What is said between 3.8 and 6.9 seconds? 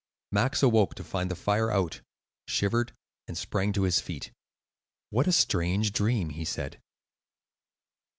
his feet. "What a strange dream!" he said.